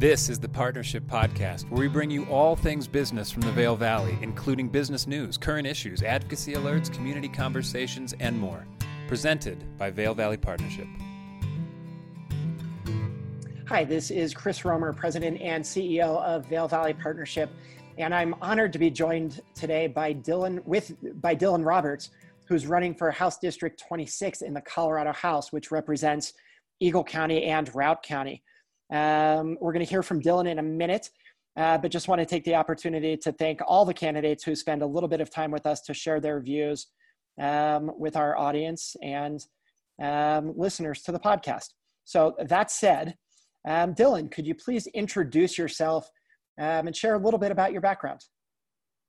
This 0.00 0.30
is 0.30 0.40
the 0.40 0.48
Partnership 0.48 1.04
Podcast, 1.06 1.68
where 1.68 1.78
we 1.78 1.86
bring 1.86 2.10
you 2.10 2.24
all 2.24 2.56
things 2.56 2.88
business 2.88 3.30
from 3.30 3.42
the 3.42 3.52
Vail 3.52 3.76
Valley, 3.76 4.16
including 4.22 4.66
business 4.66 5.06
news, 5.06 5.36
current 5.36 5.66
issues, 5.66 6.02
advocacy 6.02 6.54
alerts, 6.54 6.90
community 6.90 7.28
conversations, 7.28 8.14
and 8.18 8.40
more. 8.40 8.66
Presented 9.08 9.62
by 9.76 9.90
Vail 9.90 10.14
Valley 10.14 10.38
Partnership. 10.38 10.86
Hi, 13.68 13.84
this 13.84 14.10
is 14.10 14.32
Chris 14.32 14.64
Romer, 14.64 14.94
President 14.94 15.38
and 15.38 15.62
CEO 15.62 16.22
of 16.22 16.46
Vail 16.46 16.66
Valley 16.66 16.94
Partnership, 16.94 17.50
and 17.98 18.14
I'm 18.14 18.34
honored 18.40 18.72
to 18.72 18.78
be 18.78 18.88
joined 18.88 19.42
today 19.54 19.86
by 19.86 20.14
Dylan 20.14 20.64
with 20.64 20.96
by 21.20 21.36
Dylan 21.36 21.62
Roberts, 21.62 22.08
who's 22.48 22.66
running 22.66 22.94
for 22.94 23.10
House 23.10 23.38
District 23.38 23.78
26 23.86 24.40
in 24.40 24.54
the 24.54 24.62
Colorado 24.62 25.12
House, 25.12 25.52
which 25.52 25.70
represents 25.70 26.32
Eagle 26.80 27.04
County 27.04 27.44
and 27.44 27.68
Routt 27.74 28.02
County. 28.02 28.42
Um, 28.90 29.56
we're 29.60 29.72
going 29.72 29.84
to 29.84 29.90
hear 29.90 30.02
from 30.02 30.20
Dylan 30.20 30.48
in 30.48 30.58
a 30.58 30.62
minute, 30.62 31.10
uh, 31.56 31.78
but 31.78 31.90
just 31.90 32.08
want 32.08 32.20
to 32.20 32.26
take 32.26 32.44
the 32.44 32.54
opportunity 32.54 33.16
to 33.18 33.32
thank 33.32 33.60
all 33.66 33.84
the 33.84 33.94
candidates 33.94 34.44
who 34.44 34.54
spend 34.54 34.82
a 34.82 34.86
little 34.86 35.08
bit 35.08 35.20
of 35.20 35.30
time 35.30 35.50
with 35.50 35.66
us 35.66 35.80
to 35.82 35.94
share 35.94 36.20
their 36.20 36.40
views 36.40 36.88
um, 37.40 37.90
with 37.98 38.16
our 38.16 38.36
audience 38.36 38.96
and 39.02 39.40
um, 40.02 40.52
listeners 40.56 41.02
to 41.02 41.12
the 41.12 41.20
podcast. 41.20 41.68
So 42.04 42.34
that 42.38 42.70
said, 42.70 43.14
um, 43.66 43.94
Dylan, 43.94 44.30
could 44.30 44.46
you 44.46 44.54
please 44.54 44.86
introduce 44.88 45.58
yourself 45.58 46.10
um, 46.58 46.86
and 46.86 46.96
share 46.96 47.14
a 47.14 47.18
little 47.18 47.38
bit 47.38 47.52
about 47.52 47.72
your 47.72 47.80
background? 47.80 48.20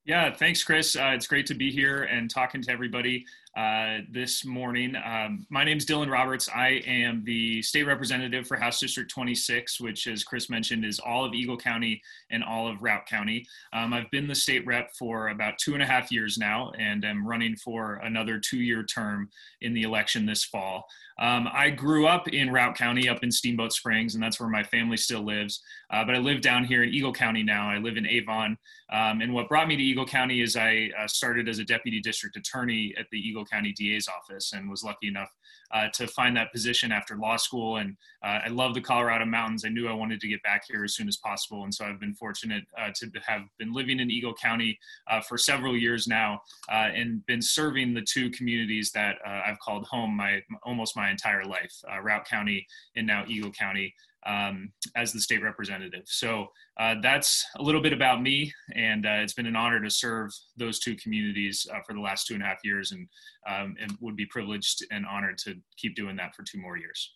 Yeah, 0.05 0.33
thanks, 0.33 0.63
Chris. 0.63 0.95
Uh, 0.95 1.11
it's 1.13 1.27
great 1.27 1.45
to 1.47 1.53
be 1.53 1.71
here 1.71 2.03
and 2.03 2.29
talking 2.29 2.61
to 2.63 2.71
everybody 2.71 3.25
uh, 3.55 3.97
this 4.09 4.45
morning. 4.45 4.95
Um, 4.95 5.45
my 5.49 5.63
name 5.63 5.77
is 5.77 5.85
Dylan 5.85 6.09
Roberts. 6.09 6.49
I 6.55 6.81
am 6.85 7.23
the 7.25 7.61
state 7.61 7.83
representative 7.83 8.47
for 8.47 8.55
House 8.55 8.79
District 8.79 9.11
26, 9.11 9.81
which, 9.81 10.07
as 10.07 10.23
Chris 10.23 10.49
mentioned, 10.49 10.85
is 10.85 10.99
all 10.99 11.25
of 11.25 11.33
Eagle 11.33 11.57
County 11.57 12.01
and 12.29 12.43
all 12.43 12.67
of 12.67 12.77
Routt 12.77 13.05
County. 13.07 13.45
Um, 13.73 13.93
I've 13.93 14.09
been 14.09 14.27
the 14.27 14.35
state 14.35 14.65
rep 14.65 14.91
for 14.97 15.29
about 15.29 15.57
two 15.57 15.73
and 15.73 15.83
a 15.83 15.85
half 15.85 16.11
years 16.11 16.37
now, 16.37 16.71
and 16.77 17.03
am 17.03 17.27
running 17.27 17.55
for 17.57 17.95
another 17.95 18.39
two-year 18.39 18.83
term 18.83 19.29
in 19.59 19.73
the 19.73 19.83
election 19.83 20.25
this 20.25 20.45
fall. 20.45 20.85
Um, 21.19 21.47
I 21.53 21.69
grew 21.69 22.07
up 22.07 22.29
in 22.29 22.49
Routt 22.49 22.75
County, 22.75 23.07
up 23.07 23.23
in 23.23 23.31
Steamboat 23.31 23.73
Springs, 23.73 24.15
and 24.15 24.23
that's 24.23 24.39
where 24.39 24.49
my 24.49 24.63
family 24.63 24.97
still 24.97 25.23
lives. 25.23 25.61
Uh, 25.91 26.03
but 26.03 26.15
I 26.15 26.17
live 26.17 26.41
down 26.41 26.63
here 26.63 26.83
in 26.83 26.89
Eagle 26.89 27.13
County 27.13 27.43
now. 27.43 27.69
I 27.69 27.77
live 27.77 27.97
in 27.97 28.07
Avon. 28.07 28.57
Um, 28.91 29.21
and 29.21 29.33
what 29.33 29.47
brought 29.47 29.67
me 29.67 29.75
to 29.75 29.83
Eagle 29.83 30.05
County 30.05 30.41
is 30.41 30.55
I 30.55 30.89
uh, 30.99 31.07
started 31.07 31.47
as 31.47 31.59
a 31.59 31.63
deputy 31.63 32.01
district 32.01 32.37
attorney 32.37 32.93
at 32.97 33.05
the 33.11 33.19
Eagle 33.19 33.40
County 33.45 33.73
DA's 33.73 34.07
office 34.07 34.53
and 34.53 34.69
was 34.69 34.83
lucky 34.83 35.07
enough 35.07 35.29
uh, 35.73 35.87
to 35.93 36.07
find 36.07 36.35
that 36.35 36.51
position 36.51 36.91
after 36.91 37.15
law 37.17 37.37
school. 37.37 37.77
And 37.77 37.95
uh, 38.23 38.39
I 38.45 38.49
love 38.49 38.73
the 38.73 38.81
Colorado 38.81 39.25
mountains. 39.25 39.63
I 39.65 39.69
knew 39.69 39.87
I 39.87 39.93
wanted 39.93 40.19
to 40.21 40.27
get 40.27 40.43
back 40.43 40.63
here 40.67 40.83
as 40.83 40.95
soon 40.95 41.07
as 41.07 41.17
possible. 41.17 41.63
And 41.63 41.73
so 41.73 41.85
I've 41.85 41.99
been 41.99 42.13
fortunate 42.13 42.63
uh, 42.77 42.89
to 42.95 43.09
have 43.25 43.43
been 43.57 43.73
living 43.73 43.99
in 43.99 44.11
Eagle 44.11 44.33
County 44.33 44.77
uh, 45.09 45.21
for 45.21 45.37
several 45.37 45.77
years 45.77 46.07
now 46.07 46.41
and 46.69 47.25
been 47.25 47.41
serving 47.41 47.93
the 47.93 48.01
two 48.01 48.29
communities 48.31 48.91
that 48.91 49.15
I've 49.25 49.59
called 49.59 49.85
home 49.85 50.15
my 50.15 50.41
almost 50.63 50.95
my 50.95 51.09
entire 51.09 51.43
life, 51.43 51.73
Routt 52.03 52.25
County 52.25 52.65
and 52.95 53.07
now 53.07 53.23
Eagle 53.27 53.51
County 53.51 53.93
um, 54.25 54.71
as 54.95 55.11
the 55.11 55.19
state 55.19 55.41
representative. 55.41 56.03
So 56.05 56.47
uh, 56.79 56.95
that's 57.01 57.45
a 57.57 57.61
little 57.61 57.81
bit 57.81 57.93
about 57.93 58.21
me, 58.21 58.53
and 58.75 59.05
uh, 59.05 59.19
it's 59.21 59.33
been 59.33 59.45
an 59.45 59.55
honor 59.55 59.79
to 59.81 59.89
serve 59.89 60.31
those 60.57 60.79
two 60.79 60.95
communities 60.95 61.65
uh, 61.73 61.79
for 61.85 61.93
the 61.93 62.01
last 62.01 62.27
two 62.27 62.33
and 62.33 62.43
a 62.43 62.45
half 62.45 62.59
years, 62.63 62.91
and 62.91 63.07
um, 63.49 63.75
and 63.81 63.97
would 63.99 64.15
be 64.15 64.25
privileged 64.25 64.85
and 64.91 65.05
honored 65.05 65.37
to 65.39 65.55
keep 65.77 65.95
doing 65.95 66.15
that 66.17 66.35
for 66.35 66.43
two 66.43 66.59
more 66.59 66.77
years. 66.77 67.13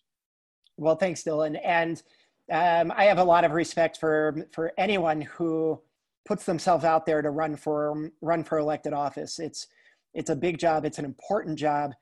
Well, 0.76 0.96
thanks, 0.96 1.22
Dylan, 1.22 1.58
and 1.64 2.02
um, 2.50 2.92
I 2.96 3.04
have 3.04 3.18
a 3.18 3.24
lot 3.24 3.44
of 3.44 3.52
respect 3.52 3.98
for 3.98 4.46
for 4.52 4.72
anyone 4.78 5.20
who 5.20 5.80
puts 6.26 6.44
themselves 6.44 6.84
out 6.84 7.06
there 7.06 7.22
to 7.22 7.30
run 7.30 7.56
for 7.56 8.10
run 8.20 8.44
for 8.44 8.58
elected 8.58 8.92
office. 8.92 9.38
It's 9.38 9.66
it's 10.14 10.30
a 10.30 10.36
big 10.36 10.58
job. 10.58 10.84
It's 10.84 10.98
an 10.98 11.04
important 11.04 11.58
job. 11.58 11.92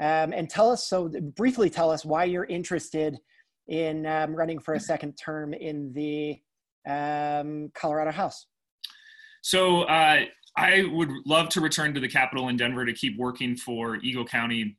Um, 0.00 0.32
and 0.32 0.48
tell 0.48 0.70
us 0.70 0.88
so 0.88 1.08
briefly. 1.36 1.68
Tell 1.68 1.90
us 1.90 2.04
why 2.04 2.24
you're 2.24 2.46
interested 2.46 3.18
in 3.70 4.04
um, 4.04 4.34
running 4.34 4.58
for 4.58 4.74
a 4.74 4.80
second 4.80 5.14
term 5.14 5.54
in 5.54 5.92
the 5.94 6.38
um, 6.86 7.70
Colorado 7.72 8.10
House? 8.10 8.46
So 9.42 9.82
uh, 9.82 10.24
I 10.56 10.84
would 10.92 11.10
love 11.24 11.48
to 11.50 11.60
return 11.60 11.94
to 11.94 12.00
the 12.00 12.08
Capitol 12.08 12.48
in 12.48 12.56
Denver 12.56 12.84
to 12.84 12.92
keep 12.92 13.16
working 13.16 13.56
for 13.56 13.96
Eagle 13.96 14.26
County 14.26 14.76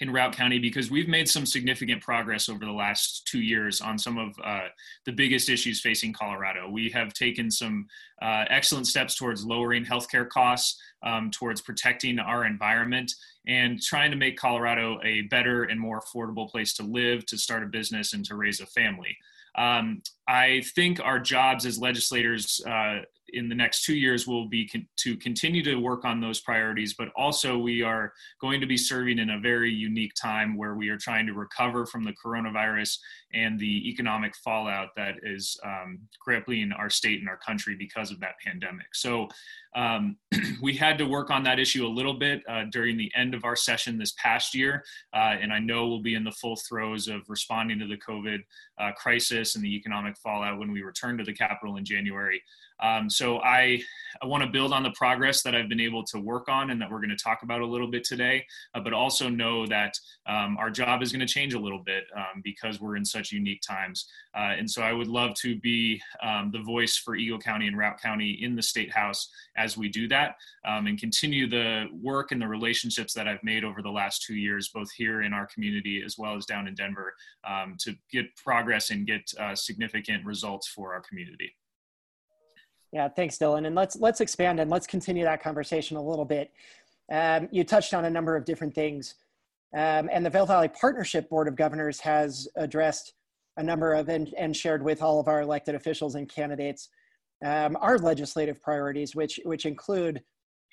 in 0.00 0.10
Routt 0.10 0.34
County 0.34 0.58
because 0.58 0.90
we've 0.90 1.08
made 1.08 1.28
some 1.28 1.46
significant 1.46 2.02
progress 2.02 2.48
over 2.48 2.64
the 2.64 2.72
last 2.72 3.26
two 3.26 3.40
years 3.40 3.80
on 3.80 3.98
some 3.98 4.18
of 4.18 4.34
uh, 4.44 4.68
the 5.04 5.12
biggest 5.12 5.48
issues 5.48 5.80
facing 5.80 6.12
Colorado. 6.12 6.68
We 6.68 6.90
have 6.90 7.14
taken 7.14 7.50
some 7.50 7.86
uh, 8.20 8.44
excellent 8.50 8.86
steps 8.86 9.16
towards 9.16 9.44
lowering 9.44 9.84
healthcare 9.84 10.28
costs, 10.28 10.80
um, 11.02 11.30
towards 11.30 11.60
protecting 11.60 12.18
our 12.18 12.44
environment, 12.44 13.12
and 13.46 13.80
trying 13.80 14.10
to 14.10 14.16
make 14.16 14.36
Colorado 14.36 14.98
a 15.04 15.22
better 15.22 15.64
and 15.64 15.80
more 15.80 16.00
affordable 16.00 16.50
place 16.50 16.74
to 16.74 16.82
live, 16.82 17.24
to 17.26 17.38
start 17.38 17.62
a 17.62 17.66
business, 17.66 18.12
and 18.12 18.24
to 18.26 18.34
raise 18.34 18.60
a 18.60 18.66
family. 18.66 19.16
Um, 19.56 20.02
I 20.28 20.62
think 20.74 21.00
our 21.00 21.18
jobs 21.18 21.64
as 21.64 21.78
legislators 21.78 22.60
uh, 22.66 23.00
in 23.36 23.48
the 23.48 23.54
next 23.54 23.84
two 23.84 23.94
years 23.94 24.26
will 24.26 24.48
be 24.48 24.66
con- 24.66 24.88
to 24.96 25.16
continue 25.16 25.62
to 25.62 25.76
work 25.76 26.04
on 26.04 26.20
those 26.20 26.40
priorities, 26.40 26.94
but 26.94 27.08
also 27.16 27.58
we 27.58 27.82
are 27.82 28.12
going 28.40 28.60
to 28.60 28.66
be 28.66 28.76
serving 28.76 29.18
in 29.18 29.30
a 29.30 29.38
very 29.40 29.72
unique 29.72 30.12
time 30.20 30.56
where 30.56 30.74
we 30.74 30.88
are 30.88 30.96
trying 30.96 31.26
to 31.26 31.32
recover 31.32 31.86
from 31.86 32.04
the 32.04 32.14
coronavirus 32.24 32.98
and 33.34 33.58
the 33.58 33.88
economic 33.88 34.34
fallout 34.36 34.88
that 34.96 35.14
is 35.22 35.58
um, 35.64 35.98
crippling 36.20 36.72
our 36.72 36.90
state 36.90 37.20
and 37.20 37.28
our 37.28 37.38
country 37.38 37.76
because 37.78 38.10
of 38.10 38.18
that 38.20 38.34
pandemic. 38.44 38.94
So 38.94 39.28
um, 39.76 40.16
we 40.62 40.74
had 40.74 40.98
to 40.98 41.04
work 41.04 41.30
on 41.30 41.44
that 41.44 41.60
issue 41.60 41.86
a 41.86 41.88
little 41.88 42.14
bit 42.14 42.42
uh, 42.48 42.64
during 42.72 42.96
the 42.96 43.12
end 43.14 43.34
of 43.34 43.44
our 43.44 43.54
session 43.54 43.98
this 43.98 44.12
past 44.12 44.54
year, 44.54 44.82
uh, 45.14 45.36
and 45.40 45.52
I 45.52 45.60
know 45.60 45.86
we'll 45.86 46.02
be 46.02 46.14
in 46.14 46.24
the 46.24 46.32
full 46.32 46.56
throes 46.56 47.06
of 47.06 47.20
responding 47.28 47.78
to 47.78 47.86
the 47.86 47.98
COVID 47.98 48.38
uh, 48.78 48.92
crisis 48.92 49.54
and 49.54 49.64
the 49.64 49.76
economic 49.76 50.16
fallout 50.16 50.58
when 50.58 50.72
we 50.72 50.82
return 50.82 51.18
to 51.18 51.24
the 51.24 51.34
Capitol 51.34 51.76
in 51.76 51.84
January. 51.84 52.42
Um, 52.80 53.08
so 53.08 53.38
I, 53.38 53.80
I 54.22 54.26
want 54.26 54.44
to 54.44 54.50
build 54.50 54.72
on 54.72 54.82
the 54.82 54.90
progress 54.90 55.42
that 55.42 55.54
I've 55.54 55.68
been 55.68 55.80
able 55.80 56.04
to 56.04 56.20
work 56.20 56.48
on 56.48 56.70
and 56.70 56.80
that 56.80 56.90
we're 56.90 56.98
going 56.98 57.10
to 57.10 57.16
talk 57.16 57.42
about 57.42 57.62
a 57.62 57.66
little 57.66 57.90
bit 57.90 58.04
today, 58.04 58.44
uh, 58.74 58.80
but 58.80 58.92
also 58.92 59.28
know 59.28 59.66
that 59.66 59.98
um, 60.26 60.56
our 60.58 60.70
job 60.70 61.02
is 61.02 61.10
going 61.10 61.26
to 61.26 61.32
change 61.32 61.54
a 61.54 61.58
little 61.58 61.78
bit 61.78 62.04
um, 62.14 62.42
because 62.44 62.80
we're 62.80 62.96
in 62.96 63.04
such 63.04 63.32
unique 63.32 63.62
times. 63.66 64.08
Uh, 64.34 64.54
and 64.58 64.70
so 64.70 64.82
I 64.82 64.92
would 64.92 65.08
love 65.08 65.34
to 65.36 65.58
be 65.58 66.00
um, 66.22 66.50
the 66.52 66.60
voice 66.60 66.96
for 66.96 67.16
Eagle 67.16 67.38
County 67.38 67.66
and 67.66 67.76
Routt 67.78 68.00
County 68.00 68.38
in 68.42 68.54
the 68.54 68.62
State 68.62 68.92
House 68.92 69.30
as 69.56 69.65
we 69.74 69.88
do 69.88 70.06
that 70.08 70.36
um, 70.66 70.86
and 70.86 71.00
continue 71.00 71.48
the 71.48 71.86
work 72.02 72.30
and 72.30 72.42
the 72.42 72.46
relationships 72.46 73.14
that 73.14 73.26
I've 73.26 73.42
made 73.42 73.64
over 73.64 73.80
the 73.80 73.90
last 73.90 74.22
two 74.22 74.34
years, 74.34 74.68
both 74.68 74.90
here 74.92 75.22
in 75.22 75.32
our 75.32 75.46
community 75.46 76.02
as 76.04 76.18
well 76.18 76.36
as 76.36 76.44
down 76.44 76.68
in 76.68 76.74
Denver, 76.74 77.14
um, 77.48 77.76
to 77.80 77.94
get 78.12 78.26
progress 78.36 78.90
and 78.90 79.06
get 79.06 79.22
uh, 79.40 79.54
significant 79.54 80.26
results 80.26 80.68
for 80.68 80.92
our 80.92 81.00
community. 81.00 81.54
Yeah, 82.92 83.08
thanks, 83.08 83.38
Dylan. 83.38 83.66
And 83.66 83.74
let's 83.74 83.96
let's 83.96 84.20
expand 84.20 84.60
and 84.60 84.70
let's 84.70 84.86
continue 84.86 85.24
that 85.24 85.42
conversation 85.42 85.96
a 85.96 86.02
little 86.02 86.24
bit. 86.24 86.52
Um, 87.10 87.48
you 87.50 87.64
touched 87.64 87.94
on 87.94 88.04
a 88.04 88.10
number 88.10 88.36
of 88.36 88.44
different 88.44 88.74
things, 88.74 89.14
um, 89.74 90.08
and 90.12 90.24
the 90.24 90.30
Vail 90.30 90.46
Valley 90.46 90.68
Partnership 90.68 91.28
Board 91.28 91.48
of 91.48 91.56
Governors 91.56 92.00
has 92.00 92.48
addressed 92.56 93.14
a 93.56 93.62
number 93.62 93.94
of 93.94 94.08
and, 94.08 94.32
and 94.38 94.56
shared 94.56 94.82
with 94.82 95.02
all 95.02 95.18
of 95.18 95.28
our 95.28 95.40
elected 95.40 95.74
officials 95.74 96.14
and 96.14 96.28
candidates 96.28 96.88
um, 97.44 97.76
our 97.80 97.98
legislative 97.98 98.60
priorities, 98.62 99.14
which 99.14 99.40
which 99.44 99.66
include 99.66 100.22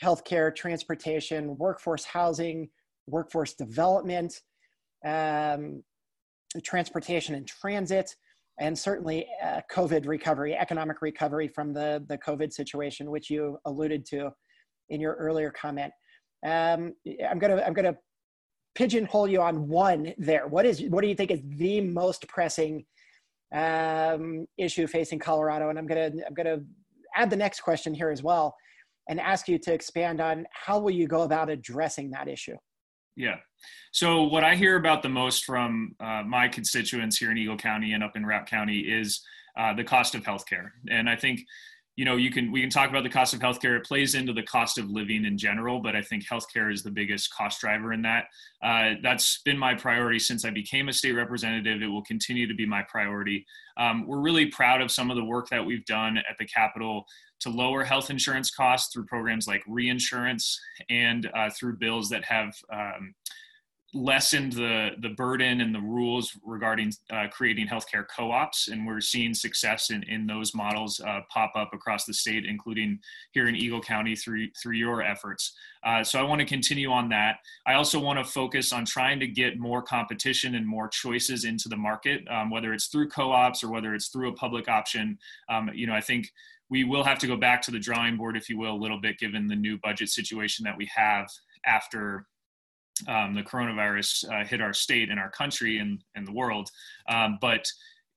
healthcare, 0.01 0.53
transportation, 0.56 1.57
workforce 1.57 2.06
housing, 2.06 2.69
workforce 3.07 3.53
development, 3.53 4.41
um, 5.06 5.84
transportation 6.63 7.35
and 7.35 7.47
transit, 7.47 8.15
and 8.60 8.77
certainly 8.77 9.27
uh, 9.44 9.62
COVID 9.71 10.07
recovery, 10.07 10.56
economic 10.56 11.01
recovery 11.01 11.48
from 11.48 11.74
the, 11.74 12.04
the 12.07 12.18
COVID 12.19 12.54
situation, 12.54 13.09
which 13.09 13.30
you 13.30 13.57
alluded 13.66 14.06
to 14.07 14.31
in 14.89 15.01
your 15.01 15.13
earlier 15.16 15.51
comment. 15.51 15.92
Um, 16.45 16.94
I'm 17.30 17.39
gonna 17.39 17.63
I'm 17.66 17.74
gonna 17.74 17.95
pigeonhole 18.75 19.27
you 19.27 19.42
on 19.42 19.68
one 19.68 20.13
there. 20.18 20.48
What 20.48 20.66
is 20.66 20.81
what 20.89 21.01
do 21.01 21.07
you 21.07 21.16
think 21.16 21.31
is 21.31 21.42
the 21.57 21.81
most 21.81 22.27
pressing 22.27 22.86
um, 23.54 24.46
issue 24.58 24.88
facing 24.88 25.20
Colorado? 25.20 25.70
And 25.70 25.78
I'm 25.78 25.88
gonna 25.88 26.12
I'm 26.28 26.34
gonna 26.34 26.60
add 27.16 27.30
the 27.30 27.36
next 27.36 27.62
question 27.62 27.94
here 27.94 28.10
as 28.10 28.24
well, 28.24 28.56
and 29.10 29.20
ask 29.20 29.48
you 29.48 29.58
to 29.60 29.74
expand 29.74 30.22
on 30.22 30.46
how 30.52 30.80
will 30.80 30.92
you 30.92 31.08
go 31.08 31.22
about 31.22 31.50
addressing 31.50 32.12
that 32.12 32.28
issue. 32.28 32.58
Yeah. 33.16 33.36
So 33.92 34.24
what 34.24 34.44
I 34.44 34.56
hear 34.56 34.76
about 34.76 35.04
the 35.04 35.10
most 35.10 35.46
from 35.46 35.96
uh, 36.00 36.24
my 36.26 36.48
constituents 36.48 37.18
here 37.18 37.32
in 37.32 37.38
Eagle 37.38 37.58
County 37.58 37.94
and 37.94 38.04
up 38.04 38.16
in 38.16 38.24
Routt 38.24 38.48
County 38.48 38.80
is 38.80 39.22
uh, 39.58 39.74
the 39.74 39.84
cost 39.84 40.16
of 40.16 40.24
healthcare, 40.24 40.70
and 40.90 41.10
I 41.10 41.16
think 41.16 41.42
you 41.95 42.06
know, 42.06 42.16
you 42.16 42.31
can 42.31 42.51
we 42.51 42.62
can 42.62 42.72
talk 42.72 42.90
about 42.90 43.04
the 43.04 43.10
cost 43.10 43.36
of 43.36 43.40
healthcare. 43.40 43.78
It 43.78 43.86
plays 43.86 44.16
into 44.16 44.34
the 44.34 44.42
cost 44.44 44.80
of 44.80 44.90
living 44.90 45.25
in 45.25 45.38
general, 45.38 45.80
but 45.80 45.95
I 45.95 46.01
think 46.01 46.25
healthcare 46.28 46.74
is 46.74 46.81
the 46.81 46.90
biggest 46.90 47.31
cost 47.31 47.62
driver 47.62 47.94
in 47.94 48.01
that. 48.01 48.25
Uh, 48.63 48.94
that's 49.04 49.42
been 49.44 49.57
my 49.57 49.75
priority 49.75 50.18
since 50.18 50.44
I 50.44 50.50
became 50.50 50.90
a 50.90 50.94
state 50.94 51.12
representative. 51.12 51.84
It 51.84 51.88
will 51.88 52.04
continue 52.04 52.48
to 52.48 52.56
be 52.56 52.66
my 52.66 52.81
priority. 52.90 53.45
Um, 53.78 54.07
we're 54.07 54.22
really 54.22 54.48
proud 54.48 54.81
of 54.81 54.90
some 54.90 55.12
of 55.12 55.18
the 55.18 55.24
work 55.24 55.50
that 55.50 55.63
we've 55.63 55.86
done 55.86 56.18
at 56.18 56.38
the 56.40 56.45
Capitol 56.45 57.06
to 57.42 57.50
lower 57.50 57.84
health 57.84 58.10
insurance 58.10 58.50
costs 58.50 58.92
through 58.92 59.06
programs 59.06 59.48
like 59.48 59.62
reinsurance 59.68 60.60
and 60.90 61.30
uh, 61.36 61.50
through 61.51 61.78
bills 61.78 62.10
that 62.10 62.24
have 62.24 62.56
um, 62.72 63.13
lessened 63.94 64.54
the 64.54 64.92
the 65.01 65.10
burden 65.10 65.62
and 65.62 65.74
the 65.74 65.80
rules 65.80 66.38
regarding 66.44 66.92
uh, 67.12 67.28
creating 67.31 67.68
healthcare 67.68 68.06
co-ops, 68.16 68.68
and 68.68 68.86
we're 68.86 69.01
seeing 69.01 69.34
success 69.34 69.90
in, 69.90 70.04
in 70.04 70.25
those 70.25 70.56
models 70.56 71.00
uh, 71.00 71.22
pop 71.30 71.51
up 71.56 71.74
across 71.74 72.06
the 72.06 72.13
state, 72.13 72.45
including 72.45 73.00
here 73.31 73.48
in 73.48 73.56
Eagle 73.56 73.81
County 73.81 74.16
through 74.16 74.48
through 74.62 74.75
your 74.75 75.01
efforts. 75.01 75.54
Uh, 75.84 76.04
so 76.04 76.19
I 76.19 76.24
want 76.24 76.40
to 76.40 76.45
continue 76.45 76.92
on 76.92 77.10
that. 77.10 77.38
I 77.68 77.74
also 77.74 78.00
want 78.00 78.18
to 78.18 78.25
focus 78.25 78.72
on 78.72 78.86
trying 78.86 79.19
to 79.19 79.28
get 79.28 79.60
more 79.60 79.81
competition 79.81 80.56
and 80.56 80.66
more 80.66 80.88
choices 80.88 81.44
into 81.44 81.68
the 81.68 81.78
market, 81.78 82.22
um, 82.30 82.50
whether 82.50 82.74
it's 82.74 82.88
through 82.88 83.10
co-ops 83.10 83.63
or 83.63 83.69
whether 83.69 83.94
it's 83.94 84.07
through 84.07 84.30
a 84.30 84.34
public 84.34 84.68
option. 84.69 85.18
Um, 85.50 85.69
you 85.74 85.86
know, 85.86 85.94
I 85.94 86.01
think 86.01 86.31
we 86.69 86.84
will 86.84 87.04
have 87.04 87.19
to 87.19 87.28
go 87.28 87.36
back 87.36 87.62
to 87.63 87.72
the 87.72 87.80
drawing 87.80 88.18
board, 88.18 88.38
if 88.38 88.50
you 88.50 88.57
will, 88.57 88.74
a 88.74 88.81
little 88.81 89.00
bit, 89.00 89.19
given 89.19 89.48
the 89.48 89.56
new 89.56 89.78
budget 89.78 90.10
situation 90.10 90.63
that 90.63 90.78
we 90.78 90.90
have 90.95 91.30
after 91.66 92.25
um, 93.07 93.34
the 93.34 93.44
coronavirus 93.44 94.30
uh, 94.31 94.45
hit 94.45 94.62
our 94.62 94.74
state 94.74 95.10
and 95.10 95.19
our 95.19 95.30
country 95.30 95.80
and, 95.80 96.04
and 96.16 96.28
the 96.28 96.31
world. 96.31 96.69
Um, 97.10 97.38
but 97.42 97.66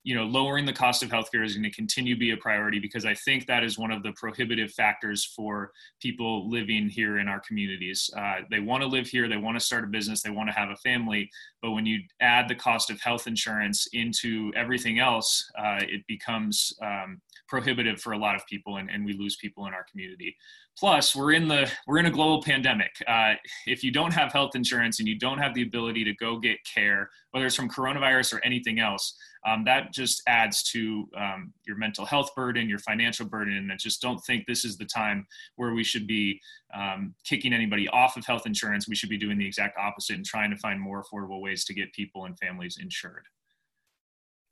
you 0.06 0.14
know, 0.14 0.22
lowering 0.22 0.64
the 0.64 0.72
cost 0.72 1.02
of 1.02 1.08
healthcare 1.10 1.44
is 1.44 1.54
going 1.54 1.64
to 1.64 1.70
continue 1.70 2.14
to 2.14 2.18
be 2.18 2.30
a 2.30 2.36
priority 2.36 2.78
because 2.78 3.04
I 3.04 3.12
think 3.12 3.44
that 3.46 3.64
is 3.64 3.76
one 3.76 3.90
of 3.90 4.04
the 4.04 4.12
prohibitive 4.12 4.70
factors 4.70 5.24
for 5.24 5.72
people 6.00 6.48
living 6.48 6.88
here 6.88 7.18
in 7.18 7.26
our 7.26 7.40
communities. 7.40 8.08
Uh, 8.16 8.36
they 8.48 8.60
want 8.60 8.84
to 8.84 8.86
live 8.86 9.08
here, 9.08 9.28
they 9.28 9.36
want 9.36 9.58
to 9.58 9.64
start 9.64 9.82
a 9.82 9.88
business, 9.88 10.22
they 10.22 10.30
want 10.30 10.48
to 10.48 10.54
have 10.54 10.70
a 10.70 10.76
family, 10.76 11.28
but 11.60 11.72
when 11.72 11.84
you 11.84 11.98
add 12.20 12.46
the 12.46 12.54
cost 12.54 12.88
of 12.88 13.00
health 13.00 13.26
insurance 13.26 13.88
into 13.94 14.52
everything 14.54 15.00
else, 15.00 15.44
uh, 15.58 15.80
it 15.80 16.06
becomes 16.06 16.72
um, 16.80 17.20
prohibitive 17.48 18.00
for 18.00 18.12
a 18.12 18.18
lot 18.18 18.36
of 18.36 18.46
people, 18.46 18.76
and, 18.76 18.88
and 18.88 19.04
we 19.04 19.12
lose 19.12 19.34
people 19.34 19.66
in 19.66 19.74
our 19.74 19.84
community. 19.90 20.36
Plus, 20.78 21.16
we're 21.16 21.32
in 21.32 21.48
the 21.48 21.70
we're 21.86 21.98
in 21.98 22.06
a 22.06 22.10
global 22.10 22.42
pandemic. 22.42 22.90
Uh, 23.08 23.32
if 23.66 23.82
you 23.82 23.90
don't 23.90 24.12
have 24.12 24.30
health 24.30 24.54
insurance 24.54 25.00
and 25.00 25.08
you 25.08 25.18
don't 25.18 25.38
have 25.38 25.54
the 25.54 25.62
ability 25.62 26.04
to 26.04 26.14
go 26.14 26.38
get 26.38 26.58
care, 26.64 27.08
whether 27.30 27.46
it's 27.46 27.56
from 27.56 27.68
coronavirus 27.68 28.34
or 28.34 28.44
anything 28.44 28.78
else, 28.78 29.16
um, 29.44 29.64
that 29.64 29.92
just 29.92 30.22
adds 30.26 30.62
to 30.64 31.08
um, 31.16 31.52
your 31.66 31.76
mental 31.76 32.04
health 32.04 32.34
burden, 32.34 32.68
your 32.68 32.78
financial 32.78 33.26
burden, 33.26 33.56
and 33.56 33.72
I 33.72 33.76
just 33.76 34.00
don't 34.00 34.18
think 34.24 34.46
this 34.46 34.64
is 34.64 34.76
the 34.76 34.84
time 34.84 35.26
where 35.56 35.74
we 35.74 35.84
should 35.84 36.06
be 36.06 36.40
um, 36.74 37.14
kicking 37.24 37.52
anybody 37.52 37.88
off 37.88 38.16
of 38.16 38.24
health 38.24 38.46
insurance. 38.46 38.88
We 38.88 38.96
should 38.96 39.10
be 39.10 39.18
doing 39.18 39.38
the 39.38 39.46
exact 39.46 39.78
opposite 39.78 40.16
and 40.16 40.24
trying 40.24 40.50
to 40.50 40.56
find 40.56 40.80
more 40.80 41.02
affordable 41.02 41.40
ways 41.40 41.64
to 41.66 41.74
get 41.74 41.92
people 41.92 42.24
and 42.24 42.38
families 42.38 42.78
insured. 42.80 43.26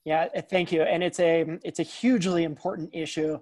Yeah, 0.05 0.29
thank 0.51 0.71
you. 0.71 0.83
And 0.83 1.03
it's 1.03 1.19
a 1.19 1.59
it's 1.63 1.81
a 1.81 1.85
hugely 1.85 2.45
important 2.45 2.91
issue. 2.93 3.39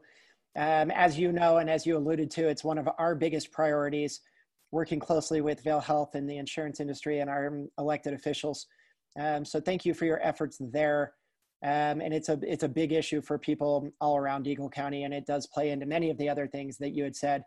Um, 0.54 0.90
as 0.90 1.18
you 1.18 1.32
know, 1.32 1.58
and 1.58 1.68
as 1.68 1.86
you 1.86 1.96
alluded 1.96 2.30
to, 2.32 2.48
it's 2.48 2.62
one 2.62 2.78
of 2.78 2.88
our 2.98 3.14
biggest 3.14 3.50
priorities, 3.50 4.20
working 4.70 5.00
closely 5.00 5.40
with 5.40 5.62
Vail 5.62 5.80
Health 5.80 6.14
and 6.14 6.28
the 6.28 6.36
insurance 6.36 6.78
industry 6.78 7.20
and 7.20 7.28
our 7.28 7.64
elected 7.78 8.12
officials. 8.12 8.66
Um, 9.18 9.44
so 9.44 9.60
thank 9.60 9.84
you 9.84 9.92
for 9.92 10.04
your 10.04 10.20
efforts 10.22 10.58
there. 10.60 11.14
Um, 11.64 12.00
and 12.00 12.12
it's 12.12 12.28
a 12.28 12.38
it's 12.42 12.64
a 12.64 12.68
big 12.68 12.92
issue 12.92 13.22
for 13.22 13.38
people 13.38 13.88
all 14.00 14.16
around 14.16 14.46
Eagle 14.46 14.68
County, 14.68 15.04
and 15.04 15.14
it 15.14 15.26
does 15.26 15.46
play 15.46 15.70
into 15.70 15.86
many 15.86 16.10
of 16.10 16.18
the 16.18 16.28
other 16.28 16.48
things 16.48 16.76
that 16.78 16.90
you 16.90 17.04
had 17.04 17.14
said. 17.14 17.42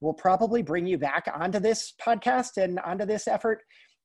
We'll 0.00 0.12
probably 0.14 0.62
bring 0.62 0.86
you 0.86 0.98
back 0.98 1.28
onto 1.32 1.60
this 1.60 1.92
podcast 2.04 2.56
and 2.56 2.80
onto 2.80 3.04
this 3.04 3.28
effort 3.28 3.60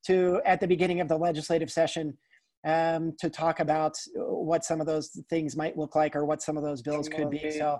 to 0.08 0.42
at 0.46 0.60
the 0.60 0.68
beginning 0.68 1.02
of 1.02 1.08
the 1.08 1.18
legislative 1.18 1.72
session 1.72 2.18
um, 2.66 3.14
to 3.20 3.30
talk 3.30 3.60
about 3.60 3.94
what 4.16 4.66
some 4.66 4.82
of 4.82 4.88
those 4.88 5.10
things 5.30 5.56
might 5.56 5.78
look 5.78 5.96
like 5.96 6.16
or 6.16 6.26
what 6.26 6.42
some 6.42 6.58
of 6.58 6.64
those 6.64 6.82
bills 6.82 7.08
could 7.08 7.30
be. 7.30 7.50
So 7.52 7.80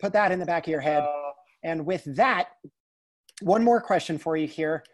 put 0.00 0.12
that 0.12 0.32
in 0.32 0.38
the 0.38 0.46
back 0.46 0.66
of 0.66 0.70
your 0.70 0.80
head. 0.80 1.02
Uh, 1.02 1.30
and 1.62 1.86
with 1.86 2.04
that, 2.16 2.48
one 3.40 3.64
more 3.64 3.80
question 3.80 4.18
for 4.18 4.36
you 4.36 4.46
here. 4.46 4.84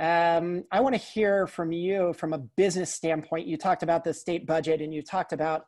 Um, 0.00 0.64
I 0.72 0.80
want 0.80 0.94
to 0.94 1.00
hear 1.00 1.46
from 1.46 1.72
you 1.72 2.12
from 2.14 2.32
a 2.32 2.38
business 2.38 2.92
standpoint. 2.92 3.46
You 3.46 3.56
talked 3.56 3.82
about 3.82 4.04
the 4.04 4.12
state 4.12 4.46
budget 4.46 4.80
and 4.80 4.92
you 4.92 5.02
talked 5.02 5.32
about 5.32 5.66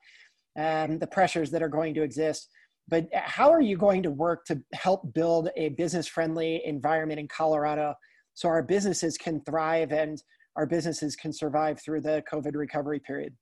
um, 0.59 0.99
the 0.99 1.07
pressures 1.07 1.51
that 1.53 1.63
are 1.63 1.69
going 1.69 1.95
to 1.95 2.03
exist. 2.03 2.49
But 2.89 3.09
how 3.13 3.51
are 3.51 3.61
you 3.61 3.77
going 3.77 4.03
to 4.05 4.11
work 4.11 4.45
to 4.47 4.63
help 4.73 5.13
build 5.13 5.51
a 5.57 5.71
business 5.71 6.07
friendly 6.07 6.63
environment 6.65 7.21
in 7.21 7.29
Colorado 7.29 7.95
so 8.35 8.49
our 8.49 8.63
businesses 8.63 9.17
can 9.17 9.41
thrive 9.43 9.93
and 9.93 10.23
our 10.57 10.67
businesses 10.67 11.17
can 11.17 11.33
survive 11.33 11.81
through 11.81 12.01
the 12.03 12.23
COVID 12.31 12.55
recovery 12.55 13.01
period? 13.01 13.35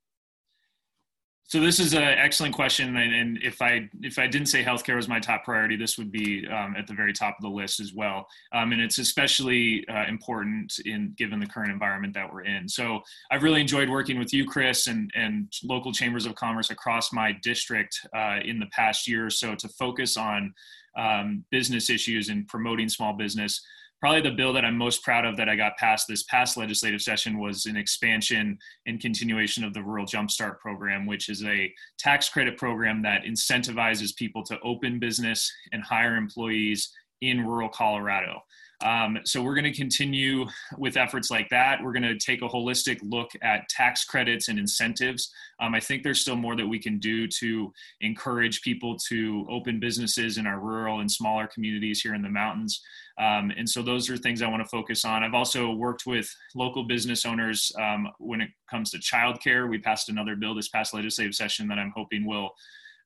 So 1.47 1.59
this 1.59 1.79
is 1.79 1.93
an 1.93 2.01
excellent 2.01 2.55
question, 2.55 2.95
and, 2.97 3.37
if 3.43 3.61
I 3.61 3.87
if 4.01 4.17
I 4.17 4.25
didn't 4.25 4.47
say 4.47 4.63
healthcare 4.63 4.95
was 4.95 5.07
my 5.07 5.19
top 5.19 5.43
priority, 5.43 5.75
this 5.75 5.95
would 5.97 6.11
be 6.11 6.47
um, 6.47 6.75
at 6.75 6.87
the 6.87 6.93
very 6.93 7.13
top 7.13 7.35
of 7.37 7.43
the 7.43 7.49
list 7.49 7.79
as 7.79 7.93
well. 7.93 8.27
Um, 8.51 8.71
and 8.71 8.81
it's 8.81 8.97
especially 8.97 9.87
uh, 9.87 10.05
important 10.07 10.79
in 10.85 11.13
given 11.15 11.39
the 11.39 11.45
current 11.45 11.71
environment 11.71 12.15
that 12.15 12.31
we're 12.33 12.45
in. 12.45 12.67
So 12.67 13.01
I've 13.29 13.43
really 13.43 13.61
enjoyed 13.61 13.89
working 13.89 14.17
with 14.17 14.33
you, 14.33 14.45
Chris, 14.45 14.87
and 14.87 15.11
and 15.15 15.53
local 15.63 15.91
chambers 15.91 16.25
of 16.25 16.33
commerce 16.33 16.71
across 16.71 17.13
my 17.13 17.31
district 17.43 17.99
uh, 18.15 18.39
in 18.43 18.57
the 18.57 18.67
past 18.71 19.07
year 19.07 19.27
or 19.27 19.29
so 19.29 19.53
to 19.53 19.69
focus 19.69 20.17
on 20.17 20.51
um, 20.97 21.45
business 21.51 21.91
issues 21.91 22.29
and 22.29 22.47
promoting 22.47 22.89
small 22.89 23.13
business 23.13 23.61
probably 24.05 24.21
the 24.21 24.35
bill 24.35 24.53
that 24.53 24.63
I'm 24.63 24.77
most 24.77 25.01
proud 25.01 25.25
of 25.25 25.35
that 25.37 25.49
I 25.49 25.55
got 25.55 25.77
passed 25.77 26.07
this 26.07 26.21
past 26.25 26.57
legislative 26.57 27.01
session 27.01 27.39
was 27.39 27.65
an 27.65 27.75
expansion 27.75 28.55
and 28.85 28.99
continuation 28.99 29.63
of 29.63 29.73
the 29.73 29.81
Rural 29.81 30.05
Jumpstart 30.05 30.59
Program, 30.59 31.07
which 31.07 31.27
is 31.27 31.43
a 31.43 31.73
tax 31.97 32.29
credit 32.29 32.55
program 32.55 33.01
that 33.01 33.23
incentivizes 33.23 34.15
people 34.15 34.43
to 34.43 34.59
open 34.59 34.99
business 34.99 35.51
and 35.71 35.81
hire 35.81 36.17
employees 36.17 36.93
in 37.21 37.47
rural 37.47 37.67
Colorado. 37.67 38.43
Um, 38.83 39.19
so 39.23 39.41
we're 39.41 39.55
going 39.55 39.71
to 39.71 39.77
continue 39.77 40.45
with 40.77 40.97
efforts 40.97 41.31
like 41.31 41.49
that. 41.49 41.81
We're 41.81 41.93
going 41.93 42.03
to 42.03 42.17
take 42.17 42.41
a 42.41 42.47
holistic 42.47 42.99
look 43.01 43.31
at 43.41 43.67
tax 43.69 44.05
credits 44.05 44.49
and 44.49 44.59
incentives. 44.59 45.31
Um, 45.59 45.73
I 45.73 45.79
think 45.79 46.03
there's 46.03 46.21
still 46.21 46.35
more 46.35 46.55
that 46.55 46.67
we 46.67 46.79
can 46.79 46.99
do 46.99 47.27
to 47.27 47.71
encourage 48.01 48.61
people 48.61 48.97
to 49.09 49.45
open 49.49 49.79
businesses 49.79 50.37
in 50.37 50.45
our 50.45 50.59
rural 50.59 50.99
and 50.99 51.11
smaller 51.11 51.47
communities 51.47 52.01
here 52.01 52.13
in 52.13 52.21
the 52.21 52.29
mountains. 52.29 52.81
Um, 53.17 53.51
and 53.55 53.69
so 53.69 53.81
those 53.81 54.09
are 54.09 54.17
things 54.17 54.41
I 54.41 54.49
want 54.49 54.61
to 54.61 54.69
focus 54.69 55.05
on. 55.05 55.23
I've 55.23 55.33
also 55.33 55.71
worked 55.71 56.05
with 56.05 56.29
local 56.53 56.83
business 56.83 57.25
owners 57.25 57.71
um, 57.79 58.09
when 58.19 58.41
it 58.41 58.49
comes 58.69 58.91
to 58.91 58.97
childcare. 58.97 59.69
We 59.69 59.77
passed 59.77 60.09
another 60.09 60.35
bill 60.35 60.53
this 60.53 60.67
past 60.67 60.93
legislative 60.93 61.33
session 61.33 61.67
that 61.69 61.79
I'm 61.79 61.93
hoping 61.95 62.25
will 62.25 62.51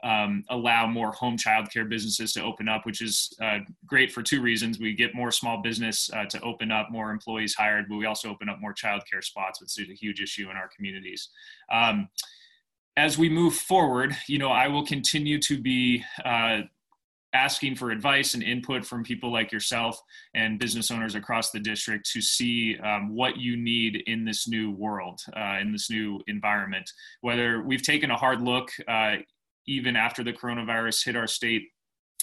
um, 0.04 0.44
allow 0.50 0.88
more 0.88 1.12
home 1.12 1.38
childcare 1.38 1.88
businesses 1.88 2.34
to 2.34 2.44
open 2.44 2.70
up, 2.70 2.86
which 2.86 3.02
is 3.02 3.34
uh, 3.42 3.60
great 3.86 4.12
for 4.12 4.22
two 4.22 4.42
reasons. 4.42 4.80
We 4.80 4.94
get 4.94 5.14
more 5.14 5.32
small 5.32 5.62
business 5.62 6.10
uh, 6.14 6.26
to 6.26 6.42
open 6.42 6.72
up, 6.72 6.90
more 6.92 7.12
employees 7.12 7.56
hired, 7.56 7.88
but 7.90 7.98
we 7.98 8.06
also 8.06 8.30
open 8.30 8.50
up 8.50 8.60
more 8.62 8.74
childcare 8.74 9.24
spots, 9.24 9.60
which 9.62 9.78
is 9.78 9.90
a 9.90 9.94
huge 9.94 10.22
issue 10.22 10.50
in 10.50 10.58
our 10.58 10.70
communities. 10.70 11.30
Um, 11.72 12.10
as 12.96 13.18
we 13.18 13.30
move 13.30 13.56
forward, 13.56 14.16
you 14.28 14.38
know, 14.38 14.50
I 14.50 14.68
will 14.68 14.86
continue 14.86 15.40
to 15.42 15.58
be 15.58 16.04
uh, 16.24 16.62
asking 17.34 17.76
for 17.76 17.92
advice 17.92 18.34
and 18.34 18.44
input 18.44 18.86
from 18.86 19.04
people 19.04 19.32
like 19.32 19.52
yourself 19.52 20.02
and 20.34 20.60
business 20.60 20.90
owners 20.92 21.16
across 21.16 21.52
the 21.52 21.60
district 21.60 22.10
to 22.12 22.22
see 22.22 22.78
um, 22.80 23.16
what 23.16 23.38
you 23.38 23.56
need 23.56 24.04
in 24.08 24.26
this 24.26 24.48
new 24.48 24.72
world, 24.72 25.22
uh, 25.38 25.58
in 25.62 25.72
this 25.72 25.90
new 25.90 26.20
environment. 26.28 26.90
Whether 27.22 27.62
we've 27.62 27.84
taken 27.84 28.12
a 28.12 28.18
hard 28.18 28.42
look 28.42 28.72
uh, 28.88 29.18
even 29.70 29.96
after 29.96 30.24
the 30.24 30.34
coronavirus 30.34 31.06
hit 31.06 31.16
our 31.16 31.28
state 31.28 31.64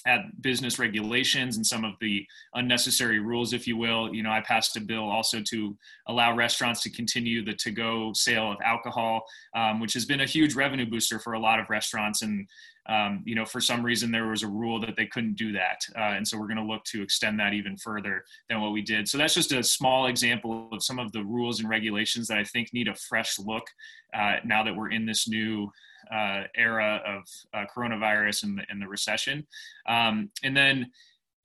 at 0.06 0.20
business 0.40 0.78
regulations 0.78 1.56
and 1.56 1.66
some 1.66 1.84
of 1.84 1.94
the 2.00 2.24
unnecessary 2.54 3.18
rules, 3.18 3.52
if 3.52 3.66
you 3.66 3.76
will. 3.76 4.14
You 4.14 4.22
know, 4.22 4.30
I 4.30 4.40
passed 4.40 4.76
a 4.76 4.80
bill 4.80 5.08
also 5.08 5.40
to 5.50 5.76
allow 6.06 6.34
restaurants 6.34 6.82
to 6.82 6.90
continue 6.90 7.44
the 7.44 7.54
to 7.54 7.70
go 7.70 8.12
sale 8.14 8.52
of 8.52 8.58
alcohol, 8.64 9.24
um, 9.54 9.80
which 9.80 9.94
has 9.94 10.04
been 10.04 10.20
a 10.20 10.26
huge 10.26 10.54
revenue 10.54 10.88
booster 10.88 11.18
for 11.18 11.32
a 11.32 11.40
lot 11.40 11.58
of 11.58 11.70
restaurants. 11.70 12.22
And, 12.22 12.48
um, 12.88 13.22
you 13.24 13.34
know, 13.34 13.44
for 13.44 13.60
some 13.60 13.84
reason 13.84 14.10
there 14.10 14.28
was 14.28 14.42
a 14.42 14.48
rule 14.48 14.80
that 14.80 14.96
they 14.96 15.06
couldn't 15.06 15.36
do 15.36 15.52
that. 15.52 15.80
Uh, 15.96 16.14
and 16.16 16.26
so 16.26 16.38
we're 16.38 16.46
going 16.46 16.56
to 16.56 16.62
look 16.64 16.84
to 16.84 17.02
extend 17.02 17.38
that 17.40 17.52
even 17.52 17.76
further 17.76 18.24
than 18.48 18.60
what 18.60 18.72
we 18.72 18.82
did. 18.82 19.08
So 19.08 19.18
that's 19.18 19.34
just 19.34 19.52
a 19.52 19.62
small 19.62 20.06
example 20.06 20.68
of 20.72 20.82
some 20.82 20.98
of 20.98 21.12
the 21.12 21.24
rules 21.24 21.60
and 21.60 21.68
regulations 21.68 22.28
that 22.28 22.38
I 22.38 22.44
think 22.44 22.72
need 22.72 22.88
a 22.88 22.94
fresh 22.94 23.38
look 23.38 23.66
uh, 24.14 24.36
now 24.44 24.62
that 24.62 24.74
we're 24.74 24.90
in 24.90 25.06
this 25.06 25.28
new 25.28 25.70
uh, 26.12 26.44
era 26.54 27.00
of 27.06 27.22
uh, 27.52 27.64
coronavirus 27.74 28.44
and 28.44 28.58
the, 28.58 28.62
and 28.68 28.80
the 28.80 28.88
recession. 28.88 29.46
Um, 29.88 30.30
and 30.42 30.56
then, 30.56 30.90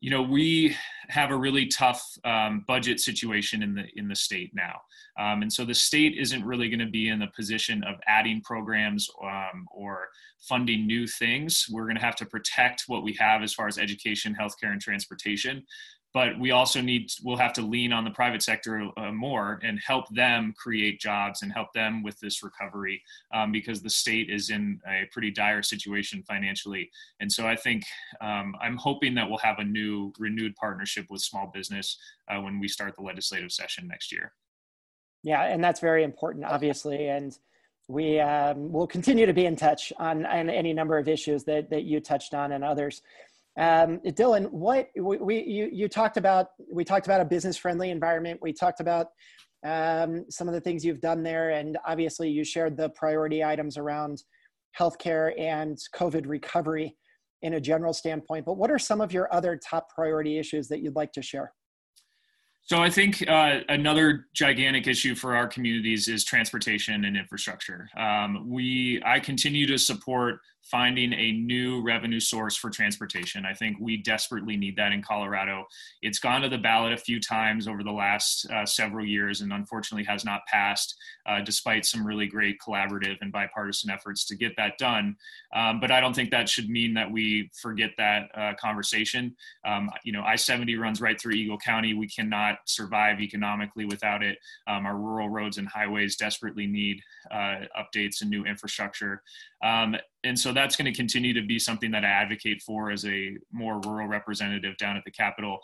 you 0.01 0.10
know 0.10 0.22
we 0.22 0.75
have 1.08 1.31
a 1.31 1.36
really 1.36 1.67
tough 1.67 2.03
um, 2.25 2.65
budget 2.67 3.00
situation 3.00 3.63
in 3.63 3.75
the 3.75 3.86
in 3.96 4.08
the 4.08 4.15
state 4.15 4.51
now. 4.53 4.81
Um, 5.20 5.41
and 5.41 5.51
so 5.51 5.65
the 5.65 5.74
state 5.74 6.17
isn't 6.17 6.43
really 6.43 6.70
going 6.70 6.79
to 6.79 6.89
be 6.89 7.10
in 7.10 7.20
the 7.20 7.27
position 7.36 7.84
of 7.84 7.96
adding 8.08 8.41
programs 8.41 9.10
um, 9.22 9.67
or 9.74 10.08
funding 10.39 10.88
new 10.88 11.05
things. 11.05 11.67
We're 11.70 11.84
going 11.84 11.98
to 11.98 12.01
have 12.01 12.15
to 12.17 12.25
protect 12.25 12.86
what 12.88 13.03
we 13.03 13.13
have 13.20 13.43
as 13.43 13.53
far 13.53 13.67
as 13.67 13.77
education 13.77 14.36
healthcare 14.39 14.72
and 14.72 14.81
transportation 14.81 15.63
but 16.13 16.38
we 16.39 16.51
also 16.51 16.82
need 16.82 17.12
we'll 17.24 17.38
have 17.38 17.53
to 17.53 17.62
lean 17.62 17.94
on 17.94 18.03
the 18.03 18.12
private 18.12 18.44
sector 18.44 18.89
uh, 18.98 19.12
more 19.12 19.60
and 19.63 19.80
help 19.80 20.08
them 20.10 20.53
create 20.58 21.00
jobs 21.00 21.41
and 21.41 21.51
help 21.51 21.72
them 21.74 22.03
with 22.03 22.20
this 22.20 22.44
recovery 22.44 23.01
um, 23.34 23.51
because 23.51 23.82
the 23.82 23.89
state 23.89 24.30
is 24.30 24.50
in 24.50 24.80
a 24.88 25.08
pretty 25.12 25.32
dire 25.32 25.63
situation 25.63 26.24
financially. 26.24 26.89
And 27.20 27.32
so 27.32 27.48
i 27.48 27.56
think 27.56 27.84
um, 28.20 28.56
i'm 28.62 28.77
hoping 28.77 29.15
that 29.15 29.27
we'll 29.27 29.38
have 29.39 29.60
a 29.60 29.63
new 29.63 30.12
renewed 30.20 30.56
partnership 30.56 31.06
with 31.10 31.22
small 31.22 31.51
business 31.53 31.98
uh, 32.30 32.39
when 32.41 32.60
we 32.60 32.68
start 32.68 32.96
the 32.96 33.03
legislative 33.03 33.51
session 33.51 33.88
next 33.88 34.12
year. 34.12 34.34
Yeah 35.24 35.44
and 35.44 35.63
that's 35.63 35.80
very 35.80 36.03
important 36.03 36.46
obviously 36.46 37.08
and 37.08 37.38
we 37.88 38.20
um, 38.20 38.72
will 38.72 38.88
continue 38.88 39.25
to 39.25 39.34
be 39.34 39.46
in 39.46 39.56
touch 39.56 39.91
on, 40.00 40.25
on 40.25 40.50
any 40.50 40.72
number 40.72 40.98
of 40.98 41.10
issues 41.10 41.44
that, 41.44 41.70
that 41.70 41.84
you 41.84 42.00
touched 42.00 42.34
on 42.34 42.53
and 42.53 42.63
others 42.63 43.01
um, 43.60 44.00
Dylan, 44.05 44.50
what 44.51 44.89
we, 44.96 45.17
we, 45.17 45.43
you, 45.43 45.70
you 45.72 45.88
talked 45.89 46.17
about, 46.17 46.48
we 46.72 46.86
talked 46.86 47.05
about 47.05 47.22
a 47.22 47.25
business 47.25 47.58
friendly 47.58 47.89
environment. 47.89 48.39
We 48.41 48.53
talked 48.53 48.79
about 48.79 49.08
um, 49.65 50.25
some 50.29 50.48
of 50.48 50.53
the 50.53 50.62
things 50.62 50.86
you've 50.86 51.01
done 51.01 51.22
there. 51.22 51.51
And 51.51 51.77
obviously 51.86 52.29
you 52.29 52.43
shared 52.43 52.77
the 52.77 52.89
priority 52.89 53.43
items 53.43 53.77
around 53.77 54.24
healthcare 54.79 55.38
and 55.39 55.77
COVID 55.96 56.27
recovery 56.27 56.96
in 57.41 57.55
a 57.55 57.62
general 57.62 57.93
standpoint, 57.93 58.46
but 58.46 58.53
what 58.53 58.70
are 58.70 58.79
some 58.79 59.01
of 59.01 59.12
your 59.12 59.34
other 59.34 59.60
top 59.67 59.89
priority 59.89 60.38
issues 60.38 60.67
that 60.67 60.81
you'd 60.81 60.96
like 60.96 61.12
to 61.12 61.22
share? 61.22 61.51
So 62.63 62.77
I 62.77 62.89
think 62.89 63.27
uh, 63.27 63.62
another 63.70 64.27
gigantic 64.36 64.88
issue 64.88 65.15
for 65.15 65.36
our 65.36 65.48
communities 65.48 66.08
is 66.08 66.24
transportation 66.24 67.03
and 67.05 67.17
infrastructure. 67.17 67.89
Um, 67.98 68.48
we, 68.48 69.01
I 69.03 69.20
continue 69.20 69.65
to 69.67 69.77
support 69.79 70.39
finding 70.63 71.13
a 71.13 71.32
new 71.34 71.82
revenue 71.82 72.20
source 72.20 72.56
for 72.56 72.70
transportation. 72.70 73.46
I 73.46 73.53
think 73.53 73.77
we 73.80 73.98
desperately 73.98 74.56
need 74.56 74.75
that 74.77 74.91
in 74.91 75.01
Colorado. 75.01 75.65
It's 76.01 76.20
gone 76.20 76.41
to 76.41 76.50
the 76.50 76.58
ballot 76.58 76.94
a 76.94 76.98
few 76.98 77.20
times 77.20 77.68
over 77.68 77.84
the 77.84 77.91
last 77.91 78.50
uh, 78.50 78.65
several 78.65 79.06
years 79.06 79.41
and 79.41 79.51
unfortunately 79.51 80.06
has 80.06 80.24
not 80.24 80.41
passed, 80.48 80.96
uh, 81.25 81.41
despite 81.41 81.86
some 81.86 82.06
really 82.06 82.27
great 82.27 82.58
collaborative 82.65 83.18
and 83.22 83.32
bipartisan 83.32 83.89
efforts 83.89 84.25
to 84.25 84.36
get 84.36 84.56
that 84.58 84.77
done. 84.77 85.15
Um, 85.53 85.80
but 85.80 85.91
I 85.91 86.00
don't 86.00 86.15
think 86.15 86.32
that 86.32 86.48
should 86.48 86.70
mean 86.70 86.94
that 86.94 87.12
we 87.12 87.50
forget 87.60 87.91
that 87.98 88.30
uh, 88.36 88.53
conversation. 88.60 89.36
Um, 89.65 89.89
you 90.03 90.13
know, 90.13 90.24
I 90.24 90.36
70 90.36 90.75
runs 90.77 91.01
right 91.01 91.20
through 91.20 91.34
Eagle 91.34 91.58
County. 91.58 91.94
We 91.94 92.08
cannot 92.08 92.60
survive 92.65 93.20
economically 93.20 93.86
without 93.86 94.24
it. 94.24 94.38
Um, 94.68 94.86
our 94.86 94.98
rural 94.98 95.30
roads 95.30 95.58
and 95.58 95.68
highways 95.68 96.15
desperately 96.15 96.68
need 96.68 97.01
uh, 97.32 97.65
updates 97.77 98.22
and 98.22 98.30
new 98.30 98.46
infrastructure. 98.46 99.22
And 100.24 100.38
so 100.38 100.54
that's 100.54 100.75
going 100.75 100.86
to 100.86 100.96
continue 100.96 101.34
to 101.34 101.42
be 101.42 101.58
something 101.58 101.92
that 101.92 102.06
I 102.06 102.10
advocate 102.10 102.62
for 102.62 102.92
as 102.92 103.06
a 103.06 103.38
more 103.51 103.82
rural 103.86 104.08
representative 104.08 104.78
down 104.78 104.96
at 104.96 105.04
the 105.04 105.12
Capitol. 105.12 105.60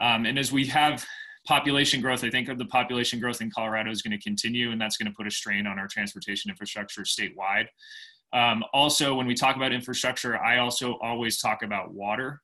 Um, 0.00 0.26
and 0.26 0.38
as 0.38 0.52
we 0.52 0.66
have 0.66 1.04
population 1.46 2.00
growth, 2.00 2.22
I 2.22 2.30
think 2.30 2.46
the 2.58 2.64
population 2.66 3.18
growth 3.20 3.40
in 3.40 3.50
Colorado 3.50 3.90
is 3.90 4.02
going 4.02 4.16
to 4.16 4.22
continue, 4.22 4.70
and 4.70 4.80
that's 4.80 4.96
going 4.96 5.10
to 5.10 5.16
put 5.16 5.26
a 5.26 5.30
strain 5.30 5.66
on 5.66 5.78
our 5.78 5.88
transportation 5.88 6.50
infrastructure 6.50 7.02
statewide. 7.02 7.66
Um, 8.32 8.64
also, 8.72 9.14
when 9.14 9.26
we 9.26 9.34
talk 9.34 9.56
about 9.56 9.72
infrastructure, 9.72 10.38
I 10.38 10.58
also 10.58 10.98
always 11.02 11.38
talk 11.38 11.62
about 11.62 11.92
water. 11.92 12.40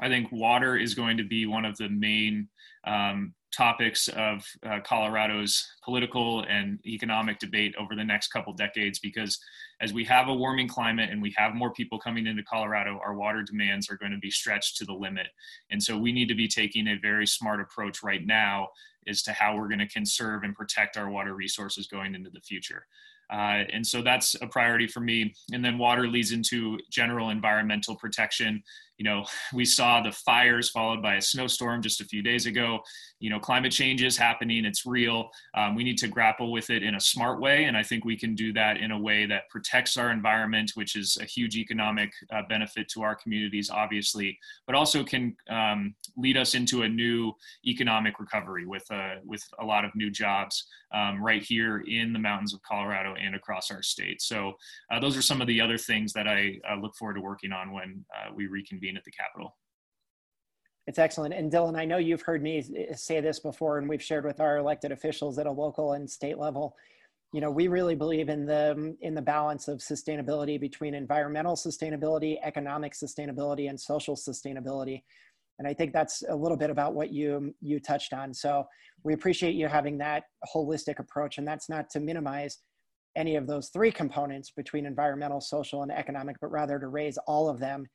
I 0.00 0.08
think 0.08 0.32
water 0.32 0.76
is 0.76 0.94
going 0.94 1.16
to 1.18 1.24
be 1.24 1.46
one 1.46 1.64
of 1.64 1.76
the 1.76 1.88
main 1.88 2.48
um, 2.84 3.34
topics 3.52 4.08
of 4.08 4.46
uh, 4.64 4.78
Colorado's 4.80 5.66
political 5.84 6.44
and 6.48 6.78
economic 6.86 7.38
debate 7.38 7.74
over 7.78 7.94
the 7.94 8.04
next 8.04 8.28
couple 8.28 8.52
decades 8.52 8.98
because 8.98 9.38
as 9.80 9.92
we 9.92 10.04
have 10.04 10.28
a 10.28 10.34
warming 10.34 10.68
climate 10.68 11.10
and 11.10 11.20
we 11.20 11.34
have 11.36 11.54
more 11.54 11.72
people 11.72 11.98
coming 11.98 12.26
into 12.26 12.42
Colorado, 12.42 13.00
our 13.04 13.14
water 13.14 13.42
demands 13.42 13.90
are 13.90 13.96
going 13.96 14.12
to 14.12 14.18
be 14.18 14.30
stretched 14.30 14.76
to 14.76 14.84
the 14.84 14.92
limit. 14.92 15.26
And 15.70 15.82
so 15.82 15.98
we 15.98 16.12
need 16.12 16.28
to 16.28 16.34
be 16.34 16.48
taking 16.48 16.88
a 16.88 16.98
very 17.00 17.26
smart 17.26 17.60
approach 17.60 18.02
right 18.02 18.24
now 18.24 18.68
as 19.06 19.22
to 19.22 19.32
how 19.32 19.56
we're 19.56 19.68
going 19.68 19.78
to 19.80 19.88
conserve 19.88 20.42
and 20.42 20.54
protect 20.54 20.96
our 20.96 21.10
water 21.10 21.34
resources 21.34 21.86
going 21.86 22.14
into 22.14 22.30
the 22.30 22.40
future. 22.40 22.86
Uh, 23.32 23.62
and 23.72 23.86
so 23.86 24.02
that's 24.02 24.34
a 24.42 24.46
priority 24.46 24.88
for 24.88 25.00
me. 25.00 25.32
And 25.52 25.64
then 25.64 25.78
water 25.78 26.08
leads 26.08 26.32
into 26.32 26.78
general 26.90 27.30
environmental 27.30 27.94
protection 27.94 28.62
you 29.00 29.04
know, 29.04 29.24
we 29.54 29.64
saw 29.64 30.02
the 30.02 30.12
fires 30.12 30.68
followed 30.68 31.00
by 31.00 31.14
a 31.14 31.22
snowstorm 31.22 31.80
just 31.80 32.02
a 32.02 32.04
few 32.04 32.22
days 32.22 32.44
ago. 32.44 32.80
You 33.18 33.30
know, 33.30 33.40
climate 33.40 33.72
change 33.72 34.02
is 34.02 34.14
happening, 34.14 34.66
it's 34.66 34.84
real. 34.84 35.30
Um, 35.54 35.74
we 35.74 35.84
need 35.84 35.96
to 35.98 36.08
grapple 36.08 36.52
with 36.52 36.68
it 36.68 36.82
in 36.82 36.94
a 36.94 37.00
smart 37.00 37.40
way. 37.40 37.64
And 37.64 37.78
I 37.78 37.82
think 37.82 38.04
we 38.04 38.14
can 38.14 38.34
do 38.34 38.52
that 38.52 38.76
in 38.76 38.90
a 38.90 39.00
way 39.00 39.24
that 39.24 39.48
protects 39.48 39.96
our 39.96 40.10
environment, 40.10 40.72
which 40.74 40.96
is 40.96 41.16
a 41.18 41.24
huge 41.24 41.56
economic 41.56 42.12
uh, 42.30 42.42
benefit 42.50 42.88
to 42.90 43.00
our 43.00 43.14
communities, 43.14 43.70
obviously, 43.70 44.38
but 44.66 44.76
also 44.76 45.02
can 45.02 45.34
um, 45.48 45.94
lead 46.18 46.36
us 46.36 46.54
into 46.54 46.82
a 46.82 46.88
new 46.88 47.32
economic 47.66 48.20
recovery 48.20 48.66
with, 48.66 48.84
uh, 48.90 49.14
with 49.24 49.42
a 49.60 49.64
lot 49.64 49.86
of 49.86 49.94
new 49.94 50.10
jobs 50.10 50.66
um, 50.92 51.22
right 51.22 51.42
here 51.42 51.84
in 51.86 52.12
the 52.12 52.18
mountains 52.18 52.52
of 52.52 52.60
Colorado 52.62 53.14
and 53.14 53.34
across 53.34 53.70
our 53.70 53.82
state. 53.82 54.20
So, 54.20 54.54
uh, 54.92 54.98
those 54.98 55.16
are 55.16 55.22
some 55.22 55.40
of 55.40 55.46
the 55.46 55.60
other 55.60 55.78
things 55.78 56.12
that 56.12 56.26
I 56.26 56.58
uh, 56.68 56.76
look 56.76 56.96
forward 56.96 57.14
to 57.14 57.20
working 57.20 57.52
on 57.52 57.72
when 57.72 58.04
uh, 58.14 58.32
we 58.34 58.46
reconvene 58.46 58.89
at 58.96 59.04
the 59.04 59.10
Capitol. 59.10 59.56
It's 60.86 60.98
excellent. 60.98 61.34
And 61.34 61.52
Dylan, 61.52 61.78
I 61.78 61.84
know 61.84 61.98
you've 61.98 62.22
heard 62.22 62.42
me 62.42 62.64
say 62.94 63.20
this 63.20 63.38
before, 63.38 63.78
and 63.78 63.88
we've 63.88 64.02
shared 64.02 64.24
with 64.24 64.40
our 64.40 64.56
elected 64.56 64.92
officials 64.92 65.38
at 65.38 65.46
a 65.46 65.52
local 65.52 65.92
and 65.92 66.10
state 66.10 66.38
level. 66.38 66.74
You 67.32 67.40
know, 67.40 67.50
we 67.50 67.68
really 67.68 67.94
believe 67.94 68.28
in 68.28 68.44
the 68.44 68.72
um, 68.72 68.96
in 69.02 69.14
the 69.14 69.22
balance 69.22 69.68
of 69.68 69.78
sustainability 69.78 70.60
between 70.60 70.94
environmental 70.94 71.54
sustainability, 71.54 72.38
economic 72.42 72.94
sustainability, 72.94 73.68
and 73.68 73.78
social 73.78 74.16
sustainability. 74.16 75.02
And 75.60 75.68
I 75.68 75.74
think 75.74 75.92
that's 75.92 76.24
a 76.28 76.34
little 76.34 76.56
bit 76.56 76.70
about 76.70 76.94
what 76.94 77.12
you 77.12 77.36
um, 77.36 77.54
you 77.60 77.78
touched 77.78 78.12
on. 78.12 78.34
So 78.34 78.66
we 79.04 79.14
appreciate 79.14 79.54
you 79.54 79.68
having 79.68 79.96
that 79.98 80.24
holistic 80.52 80.98
approach, 80.98 81.38
and 81.38 81.46
that's 81.46 81.68
not 81.68 81.88
to 81.90 82.00
minimize 82.00 82.58
any 83.16 83.36
of 83.36 83.46
those 83.46 83.68
three 83.68 83.92
components 83.92 84.50
between 84.50 84.86
environmental, 84.86 85.40
social, 85.40 85.82
and 85.82 85.92
economic, 85.92 86.36
but 86.40 86.50
rather 86.50 86.78
to 86.78 86.88
raise 86.88 87.18
all 87.28 87.48
of 87.48 87.60
them 87.60 87.86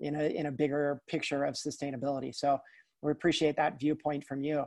in 0.00 0.16
a, 0.16 0.24
in 0.24 0.46
a 0.46 0.52
bigger 0.52 1.00
picture 1.08 1.44
of 1.44 1.54
sustainability. 1.54 2.34
So 2.34 2.58
we 3.02 3.12
appreciate 3.12 3.56
that 3.56 3.78
viewpoint 3.78 4.24
from 4.24 4.42
you. 4.42 4.64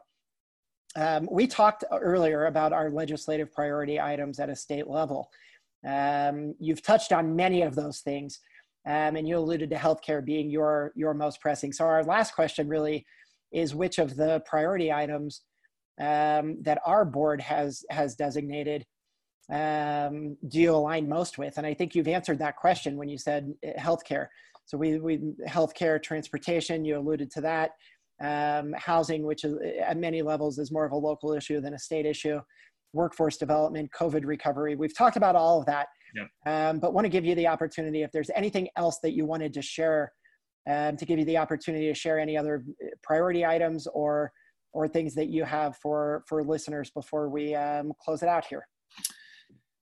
Um, 0.95 1.27
we 1.31 1.47
talked 1.47 1.85
earlier 1.91 2.47
about 2.47 2.73
our 2.73 2.89
legislative 2.89 3.51
priority 3.51 3.99
items 3.99 4.39
at 4.39 4.49
a 4.49 4.55
state 4.55 4.87
level. 4.87 5.29
Um, 5.87 6.53
you've 6.59 6.81
touched 6.81 7.13
on 7.13 7.35
many 7.35 7.61
of 7.61 7.75
those 7.75 7.99
things, 7.99 8.39
um, 8.85 9.15
and 9.15 9.27
you 9.27 9.37
alluded 9.37 9.69
to 9.69 9.75
healthcare 9.75 10.23
being 10.23 10.49
your 10.49 10.91
your 10.95 11.13
most 11.13 11.39
pressing. 11.39 11.71
So 11.71 11.85
our 11.85 12.03
last 12.03 12.35
question 12.35 12.67
really 12.67 13.05
is 13.51 13.73
which 13.73 13.99
of 13.99 14.15
the 14.15 14.41
priority 14.45 14.91
items 14.91 15.41
um, 15.99 16.57
that 16.61 16.79
our 16.85 17.05
board 17.05 17.41
has 17.41 17.83
has 17.89 18.15
designated 18.15 18.85
um, 19.51 20.37
do 20.47 20.59
you 20.59 20.73
align 20.73 21.09
most 21.09 21.37
with? 21.37 21.57
And 21.57 21.67
I 21.67 21.73
think 21.73 21.93
you've 21.93 22.07
answered 22.07 22.39
that 22.39 22.55
question 22.55 22.95
when 22.95 23.09
you 23.09 23.17
said 23.17 23.53
uh, 23.65 23.79
healthcare. 23.79 24.27
So 24.71 24.77
we, 24.77 24.99
we 24.99 25.19
healthcare, 25.45 26.01
transportation, 26.01 26.85
you 26.85 26.97
alluded 26.97 27.29
to 27.31 27.41
that. 27.41 27.71
Um, 28.23 28.73
housing, 28.77 29.23
which 29.25 29.43
is, 29.43 29.57
at 29.85 29.97
many 29.97 30.21
levels 30.21 30.59
is 30.59 30.71
more 30.71 30.85
of 30.85 30.93
a 30.93 30.95
local 30.95 31.33
issue 31.33 31.59
than 31.59 31.73
a 31.73 31.79
state 31.79 32.05
issue. 32.05 32.39
Workforce 32.93 33.35
development, 33.35 33.89
COVID 33.91 34.25
recovery. 34.25 34.77
We've 34.77 34.95
talked 34.97 35.17
about 35.17 35.35
all 35.35 35.59
of 35.59 35.65
that, 35.65 35.87
um, 36.45 36.79
but 36.79 36.93
want 36.93 37.03
to 37.03 37.09
give 37.09 37.25
you 37.25 37.35
the 37.35 37.47
opportunity 37.47 38.03
if 38.03 38.13
there's 38.13 38.29
anything 38.33 38.69
else 38.77 38.99
that 39.03 39.11
you 39.11 39.25
wanted 39.25 39.53
to 39.55 39.61
share, 39.61 40.13
um, 40.69 40.95
to 40.95 41.05
give 41.05 41.19
you 41.19 41.25
the 41.25 41.37
opportunity 41.37 41.87
to 41.87 41.93
share 41.93 42.17
any 42.17 42.37
other 42.37 42.63
uh, 42.81 42.87
priority 43.03 43.45
items 43.45 43.87
or 43.93 44.31
or 44.71 44.87
things 44.87 45.13
that 45.15 45.27
you 45.27 45.43
have 45.43 45.75
for 45.81 46.23
for 46.29 46.45
listeners 46.45 46.91
before 46.91 47.27
we 47.27 47.55
um, 47.55 47.91
close 48.01 48.23
it 48.23 48.29
out 48.29 48.45
here. 48.45 48.65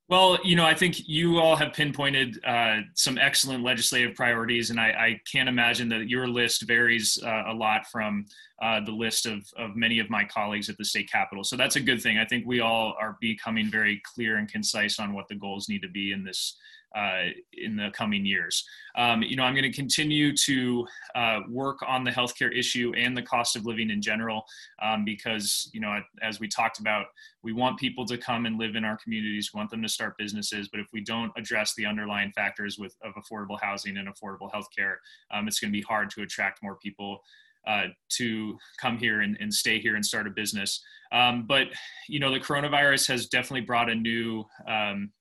Well, 0.10 0.39
you 0.44 0.56
know, 0.56 0.66
I 0.66 0.74
think 0.74 1.08
you 1.08 1.38
all 1.38 1.56
have 1.56 1.74
pinpointed 1.74 2.44
uh, 2.44 2.80
some 2.96 3.20
excellent 3.20 3.63
legislative 3.63 4.16
priorities, 4.16 4.72
and 4.72 4.80
I, 4.80 4.88
I, 4.88 5.22
can't 5.32 5.48
imagine 5.48 5.88
that 5.89 6.10
your 6.10 6.28
list 6.28 6.63
varies 6.63 7.22
uh, 7.24 7.44
a 7.48 7.54
lot 7.54 7.86
from 7.86 8.25
uh, 8.62 8.80
the 8.84 8.92
list 8.92 9.25
of, 9.25 9.46
of 9.58 9.75
many 9.75 10.00
of 10.00 10.10
my 10.10 10.24
colleagues 10.24 10.70
at 10.70 10.78
the 10.78 10.86
state 10.86 11.10
capitol. 11.10 11.44
So 11.44 11.56
that's 11.56 11.75
a 11.75 11.82
good 11.82 12.01
thing. 12.01 12.18
I 12.18 12.25
think 12.25 12.46
we 12.46 12.60
all 12.60 12.96
are 13.00 13.18
becoming 13.22 13.70
very 13.70 14.01
clear 14.04 14.38
and 14.38 14.51
concise 14.51 15.00
on 15.00 15.13
what 15.13 15.28
the 15.28 15.36
goals 15.36 15.70
need 15.70 15.82
to 15.82 15.89
be 15.89 16.12
in 16.12 16.24
this 16.24 16.58
uh, 16.96 17.25
in 17.54 17.75
the 17.75 17.89
coming 17.92 18.25
years. 18.25 18.66
Um, 18.96 19.22
you 19.22 19.36
know, 19.36 19.44
I'm 19.44 19.54
going 19.54 19.70
to 19.70 19.72
continue 19.72 20.36
to 20.36 20.88
uh, 21.16 21.42
work 21.48 21.78
on 21.88 22.04
the 22.04 22.12
healthcare 22.12 22.56
issue 22.58 22.92
and 22.98 23.16
the 23.16 23.22
cost 23.22 23.56
of 23.56 23.66
living 23.66 23.92
in 23.92 24.01
general, 24.01 24.44
um, 24.82 25.06
because 25.06 25.70
you 25.72 25.80
know, 25.80 26.00
as 26.22 26.39
we 26.39 26.48
talked 26.48 26.80
about, 26.80 27.08
we 27.44 27.54
want 27.54 27.80
people 27.80 28.06
to 28.08 28.18
come 28.18 28.46
and 28.46 28.58
live 28.58 28.75
in 28.75 28.84
our 28.84 28.98
communities. 28.98 29.51
We 29.54 29.60
want 29.60 29.70
them 29.70 29.84
to 29.84 29.89
start 29.89 30.18
businesses, 30.18 30.68
but 30.68 30.80
if 30.80 30.88
we 30.92 31.01
don't 31.01 31.32
address 31.38 31.75
the 31.75 31.86
underlying 31.86 32.32
factors 32.32 32.78
with 32.80 32.96
of 33.04 33.13
affordable 33.13 33.60
housing 33.62 33.98
and 33.98 34.08
affordable 34.08 34.51
healthcare, 34.51 34.96
um, 35.32 35.48
it's 35.48 35.60
going 35.60 35.72
to 35.72 35.78
be 35.78 35.84
hard 35.84 36.10
to 36.12 36.24
attract 36.24 36.63
more 36.63 36.75
people 36.75 37.22
uh, 37.70 37.84
to 38.10 38.58
come 38.82 38.98
here 38.98 39.22
and, 39.22 39.38
and, 39.40 39.54
stay 39.54 39.80
here 39.80 39.96
and 39.96 40.04
start 40.04 40.26
a 40.26 40.32
business. 40.32 40.82
Um, 41.12 41.46
but 41.48 41.68
you 42.08 42.20
know, 42.20 42.32
the 42.32 42.40
coronavirus 42.40 43.08
has 43.10 43.28
definitely 43.28 43.62
brought 43.62 43.90
a 43.90 43.96
new 43.96 44.44
um, 44.68 45.12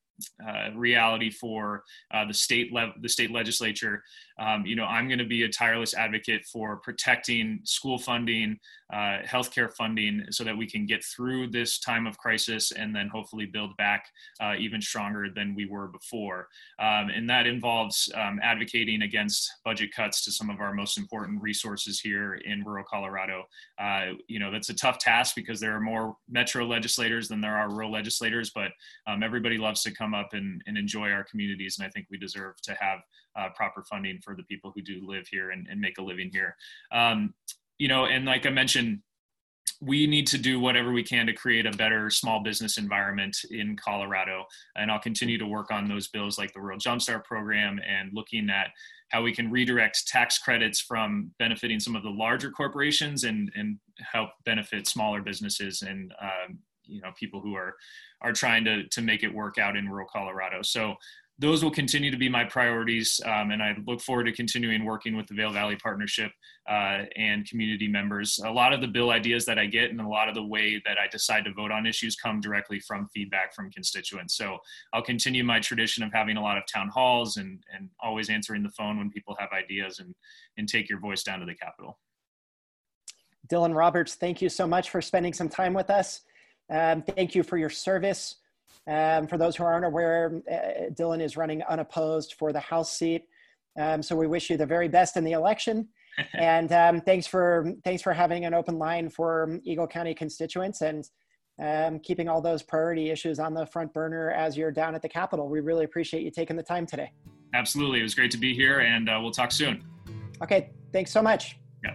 uh, 0.46 0.70
reality 0.74 1.30
for 1.30 1.84
uh, 2.12 2.24
the 2.24 2.34
state 2.34 2.72
le- 2.72 2.94
the 3.00 3.08
state 3.08 3.30
legislature. 3.30 4.02
Um, 4.38 4.64
you 4.64 4.76
know, 4.76 4.84
I'm 4.84 5.08
going 5.08 5.18
to 5.18 5.26
be 5.26 5.42
a 5.42 5.48
tireless 5.48 5.94
advocate 5.94 6.44
for 6.44 6.76
protecting 6.76 7.60
school 7.64 7.98
funding, 7.98 8.58
uh, 8.92 9.18
healthcare 9.26 9.72
funding, 9.72 10.24
so 10.30 10.44
that 10.44 10.56
we 10.56 10.66
can 10.66 10.86
get 10.86 11.04
through 11.04 11.48
this 11.48 11.80
time 11.80 12.06
of 12.06 12.16
crisis 12.18 12.70
and 12.70 12.94
then 12.94 13.08
hopefully 13.08 13.46
build 13.46 13.76
back 13.76 14.04
uh, 14.40 14.54
even 14.58 14.80
stronger 14.80 15.28
than 15.34 15.54
we 15.54 15.66
were 15.66 15.88
before. 15.88 16.48
Um, 16.78 17.10
and 17.10 17.28
that 17.28 17.46
involves 17.46 18.10
um, 18.14 18.38
advocating 18.42 19.02
against 19.02 19.50
budget 19.64 19.90
cuts 19.94 20.24
to 20.24 20.32
some 20.32 20.50
of 20.50 20.60
our 20.60 20.72
most 20.72 20.98
important 20.98 21.42
resources 21.42 22.00
here 22.00 22.34
in 22.34 22.62
rural 22.62 22.84
Colorado. 22.88 23.44
Uh, 23.78 24.12
you 24.28 24.38
know, 24.38 24.50
that's 24.50 24.68
a 24.68 24.74
tough 24.74 24.98
task 24.98 25.34
because 25.34 25.60
there 25.60 25.74
are 25.74 25.80
more 25.80 26.16
metro 26.28 26.64
legislators 26.64 27.28
than 27.28 27.40
there 27.40 27.56
are 27.56 27.70
rural 27.70 27.90
legislators, 27.90 28.50
but 28.54 28.70
um, 29.06 29.22
everybody 29.22 29.58
loves 29.58 29.82
to 29.82 29.90
come 29.90 30.07
come 30.08 30.18
up 30.18 30.30
and, 30.32 30.62
and 30.66 30.76
enjoy 30.76 31.10
our 31.10 31.24
communities. 31.24 31.78
And 31.78 31.86
I 31.86 31.90
think 31.90 32.06
we 32.10 32.18
deserve 32.18 32.60
to 32.62 32.74
have 32.80 33.00
uh, 33.36 33.48
proper 33.54 33.84
funding 33.84 34.20
for 34.22 34.34
the 34.34 34.42
people 34.44 34.72
who 34.74 34.82
do 34.82 35.00
live 35.06 35.26
here 35.28 35.50
and, 35.50 35.66
and 35.70 35.80
make 35.80 35.98
a 35.98 36.02
living 36.02 36.30
here. 36.32 36.56
Um, 36.92 37.34
you 37.78 37.88
know, 37.88 38.06
and 38.06 38.24
like 38.24 38.46
I 38.46 38.50
mentioned, 38.50 39.00
we 39.80 40.08
need 40.08 40.26
to 40.26 40.38
do 40.38 40.58
whatever 40.58 40.92
we 40.92 41.04
can 41.04 41.26
to 41.26 41.32
create 41.32 41.64
a 41.64 41.70
better 41.70 42.10
small 42.10 42.42
business 42.42 42.78
environment 42.78 43.36
in 43.50 43.76
Colorado. 43.76 44.44
And 44.74 44.90
I'll 44.90 44.98
continue 44.98 45.38
to 45.38 45.46
work 45.46 45.70
on 45.70 45.86
those 45.86 46.08
bills 46.08 46.36
like 46.36 46.52
the 46.52 46.60
Rural 46.60 46.78
Jumpstart 46.78 47.24
program 47.24 47.78
and 47.86 48.10
looking 48.12 48.50
at 48.50 48.70
how 49.10 49.22
we 49.22 49.32
can 49.32 49.50
redirect 49.50 50.08
tax 50.08 50.38
credits 50.38 50.80
from 50.80 51.30
benefiting 51.38 51.78
some 51.78 51.94
of 51.94 52.02
the 52.02 52.10
larger 52.10 52.50
corporations 52.50 53.22
and, 53.22 53.52
and 53.54 53.78
help 54.00 54.30
benefit 54.44 54.88
smaller 54.88 55.22
businesses 55.22 55.82
and 55.82 56.12
um, 56.20 56.58
you 56.88 57.00
know 57.00 57.12
people 57.18 57.40
who 57.40 57.54
are 57.54 57.74
are 58.20 58.32
trying 58.32 58.64
to 58.64 58.86
to 58.88 59.02
make 59.02 59.22
it 59.22 59.32
work 59.32 59.58
out 59.58 59.76
in 59.76 59.88
rural 59.88 60.08
Colorado. 60.10 60.62
So 60.62 60.96
those 61.40 61.62
will 61.62 61.70
continue 61.70 62.10
to 62.10 62.16
be 62.16 62.28
my 62.28 62.42
priorities, 62.44 63.20
um, 63.24 63.52
and 63.52 63.62
I 63.62 63.76
look 63.86 64.00
forward 64.00 64.24
to 64.24 64.32
continuing 64.32 64.84
working 64.84 65.16
with 65.16 65.28
the 65.28 65.34
Vail 65.34 65.52
Valley 65.52 65.76
Partnership 65.76 66.32
uh, 66.68 67.04
and 67.14 67.48
community 67.48 67.86
members. 67.86 68.40
A 68.44 68.50
lot 68.50 68.72
of 68.72 68.80
the 68.80 68.88
bill 68.88 69.12
ideas 69.12 69.44
that 69.44 69.56
I 69.56 69.66
get 69.66 69.90
and 69.90 70.00
a 70.00 70.08
lot 70.08 70.28
of 70.28 70.34
the 70.34 70.42
way 70.42 70.82
that 70.84 70.98
I 70.98 71.06
decide 71.06 71.44
to 71.44 71.52
vote 71.52 71.70
on 71.70 71.86
issues 71.86 72.16
come 72.16 72.40
directly 72.40 72.80
from 72.80 73.06
feedback 73.14 73.54
from 73.54 73.70
constituents. 73.70 74.36
So 74.36 74.58
I'll 74.92 75.02
continue 75.02 75.44
my 75.44 75.60
tradition 75.60 76.02
of 76.02 76.12
having 76.12 76.36
a 76.38 76.42
lot 76.42 76.58
of 76.58 76.64
town 76.66 76.88
halls 76.88 77.36
and, 77.36 77.62
and 77.72 77.88
always 78.02 78.30
answering 78.30 78.64
the 78.64 78.70
phone 78.70 78.98
when 78.98 79.08
people 79.08 79.36
have 79.38 79.50
ideas 79.52 80.00
and, 80.00 80.16
and 80.56 80.68
take 80.68 80.90
your 80.90 80.98
voice 80.98 81.22
down 81.22 81.38
to 81.38 81.46
the 81.46 81.54
Capitol. 81.54 82.00
Dylan 83.48 83.76
Roberts, 83.76 84.16
thank 84.16 84.42
you 84.42 84.48
so 84.48 84.66
much 84.66 84.90
for 84.90 85.00
spending 85.00 85.32
some 85.32 85.48
time 85.48 85.72
with 85.72 85.88
us. 85.88 86.22
Um, 86.70 87.02
thank 87.02 87.34
you 87.34 87.42
for 87.42 87.56
your 87.56 87.70
service. 87.70 88.36
Um, 88.86 89.26
for 89.26 89.36
those 89.36 89.56
who 89.56 89.64
aren't 89.64 89.84
aware, 89.84 90.40
uh, 90.50 90.90
Dylan 90.92 91.22
is 91.22 91.36
running 91.36 91.62
unopposed 91.64 92.34
for 92.38 92.52
the 92.52 92.60
House 92.60 92.96
seat. 92.96 93.24
Um, 93.78 94.02
so 94.02 94.16
we 94.16 94.26
wish 94.26 94.50
you 94.50 94.56
the 94.56 94.66
very 94.66 94.88
best 94.88 95.16
in 95.16 95.24
the 95.24 95.32
election. 95.32 95.88
and 96.34 96.72
um, 96.72 97.00
thanks 97.00 97.26
for 97.26 97.72
thanks 97.84 98.02
for 98.02 98.12
having 98.12 98.44
an 98.44 98.54
open 98.54 98.78
line 98.78 99.08
for 99.08 99.60
Eagle 99.62 99.86
County 99.86 100.14
constituents 100.14 100.80
and 100.80 101.08
um, 101.60 102.00
keeping 102.00 102.28
all 102.28 102.40
those 102.40 102.62
priority 102.62 103.10
issues 103.10 103.38
on 103.38 103.54
the 103.54 103.66
front 103.66 103.92
burner 103.92 104.30
as 104.30 104.56
you're 104.56 104.72
down 104.72 104.94
at 104.94 105.02
the 105.02 105.08
Capitol. 105.08 105.48
We 105.48 105.60
really 105.60 105.84
appreciate 105.84 106.22
you 106.22 106.30
taking 106.30 106.56
the 106.56 106.62
time 106.62 106.86
today. 106.86 107.12
Absolutely, 107.54 108.00
it 108.00 108.02
was 108.02 108.14
great 108.14 108.30
to 108.32 108.38
be 108.38 108.54
here, 108.54 108.80
and 108.80 109.08
uh, 109.08 109.18
we'll 109.20 109.30
talk 109.30 109.52
soon. 109.52 109.84
Okay, 110.42 110.70
thanks 110.92 111.10
so 111.10 111.22
much. 111.22 111.56
Yeah. 111.84 111.94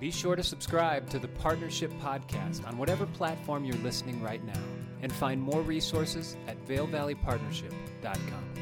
Be 0.00 0.10
sure 0.12 0.36
to 0.36 0.42
subscribe 0.44 1.10
to 1.10 1.18
the 1.18 1.28
Partnership 1.28 1.92
Podcast 2.00 2.66
on 2.66 2.78
whatever 2.78 3.04
platform 3.06 3.64
you're 3.64 3.76
listening 3.78 4.22
right 4.22 4.44
now 4.44 4.62
and 5.02 5.12
find 5.12 5.40
more 5.40 5.62
resources 5.62 6.36
at 6.46 6.64
vailvalleypartnership.com. 6.66 8.57